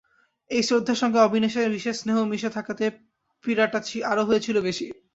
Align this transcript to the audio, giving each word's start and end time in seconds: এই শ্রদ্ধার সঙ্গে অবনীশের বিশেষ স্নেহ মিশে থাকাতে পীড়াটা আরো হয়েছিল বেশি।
এই 0.51 0.63
শ্রদ্ধার 0.63 1.01
সঙ্গে 1.01 1.19
অবনীশের 1.21 1.73
বিশেষ 1.75 1.95
স্নেহ 1.99 2.17
মিশে 2.31 2.49
থাকাতে 2.57 2.85
পীড়াটা 3.45 3.79
আরো 4.11 4.23
হয়েছিল 4.25 4.55
বেশি। 4.61 4.85